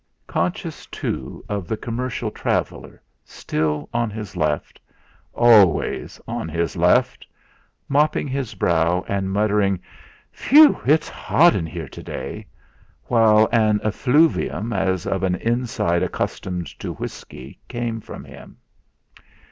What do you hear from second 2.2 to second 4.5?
traveller, still on his